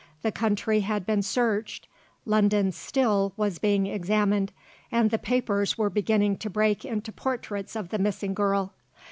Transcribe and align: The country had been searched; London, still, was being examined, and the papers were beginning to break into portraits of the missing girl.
The 0.23 0.31
country 0.31 0.79
had 0.79 1.05
been 1.05 1.21
searched; 1.21 1.87
London, 2.25 2.71
still, 2.71 3.33
was 3.37 3.59
being 3.59 3.85
examined, 3.85 4.51
and 4.91 5.11
the 5.11 5.19
papers 5.19 5.77
were 5.77 5.91
beginning 5.91 6.37
to 6.37 6.49
break 6.49 6.83
into 6.83 7.11
portraits 7.11 7.75
of 7.75 7.89
the 7.89 7.99
missing 7.99 8.33
girl. 8.33 8.73